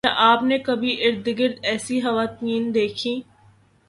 [0.03, 3.19] کیا آپ نے کبھی اپنی اررگرد ایسی خواتین دیکھیں